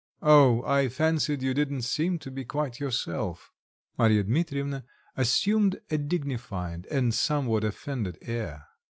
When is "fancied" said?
0.89-1.43